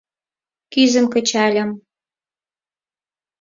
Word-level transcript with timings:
Кӱзым 0.71 1.05
кычальым. 1.13 1.69